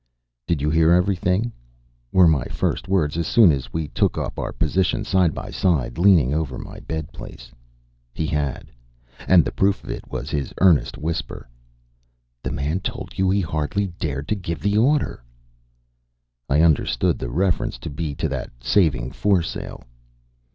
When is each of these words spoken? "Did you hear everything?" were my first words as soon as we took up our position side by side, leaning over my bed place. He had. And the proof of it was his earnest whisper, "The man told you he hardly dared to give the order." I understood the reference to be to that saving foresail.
"Did 0.47 0.63
you 0.63 0.71
hear 0.71 0.89
everything?" 0.91 1.51
were 2.11 2.27
my 2.27 2.45
first 2.45 2.87
words 2.87 3.17
as 3.17 3.27
soon 3.27 3.51
as 3.51 3.71
we 3.71 3.87
took 3.89 4.17
up 4.17 4.39
our 4.39 4.51
position 4.51 5.03
side 5.03 5.31
by 5.35 5.51
side, 5.51 5.99
leaning 5.99 6.33
over 6.33 6.57
my 6.57 6.79
bed 6.79 7.11
place. 7.13 7.51
He 8.11 8.25
had. 8.25 8.71
And 9.27 9.45
the 9.45 9.51
proof 9.51 9.83
of 9.83 9.91
it 9.91 10.09
was 10.11 10.31
his 10.31 10.55
earnest 10.59 10.97
whisper, 10.97 11.47
"The 12.41 12.51
man 12.51 12.79
told 12.79 13.19
you 13.19 13.29
he 13.29 13.41
hardly 13.41 13.89
dared 13.99 14.27
to 14.29 14.35
give 14.35 14.61
the 14.61 14.75
order." 14.75 15.23
I 16.49 16.61
understood 16.61 17.19
the 17.19 17.29
reference 17.29 17.77
to 17.77 17.91
be 17.91 18.15
to 18.15 18.27
that 18.29 18.49
saving 18.59 19.11
foresail. 19.11 19.83